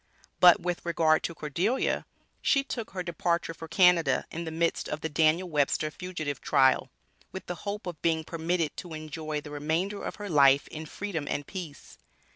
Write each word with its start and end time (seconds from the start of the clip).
But 0.39 0.59
with 0.59 0.83
regard 0.83 1.21
to 1.25 1.35
Cordelia: 1.35 2.07
she 2.41 2.63
took 2.63 2.89
her 2.89 3.03
departure 3.03 3.53
for 3.53 3.67
Canada, 3.67 4.25
in 4.31 4.45
the 4.45 4.49
midst 4.49 4.89
of 4.89 5.01
the 5.01 5.09
Daniel 5.09 5.47
Webster 5.47 5.91
(fugitive) 5.91 6.41
trial, 6.41 6.89
with 7.31 7.45
the 7.45 7.53
hope 7.69 7.85
of 7.85 8.01
being 8.01 8.23
permitted 8.23 8.75
to 8.77 8.95
enjoy 8.95 9.41
the 9.41 9.51
remainder 9.51 10.01
of 10.03 10.15
her 10.15 10.27
life 10.27 10.67
in 10.69 10.87
Freedom 10.87 11.27
and 11.27 11.45
peace. 11.45 11.99